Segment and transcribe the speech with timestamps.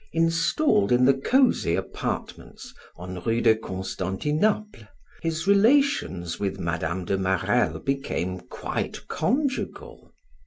[0.13, 4.87] Installed in the cozy apartments on Rue de Constantinople,
[5.21, 7.03] his relations with Mme.
[7.05, 10.11] de Marelle became quite conjugal.